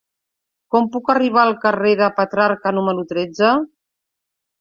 Com 0.75 0.85
puc 0.93 1.11
arribar 1.13 1.43
al 1.47 1.53
carrer 1.65 1.91
de 1.99 2.07
Petrarca 2.21 2.73
número 2.79 3.05
tretze? 3.13 3.51